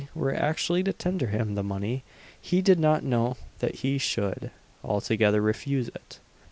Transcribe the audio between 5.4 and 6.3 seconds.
refuse it.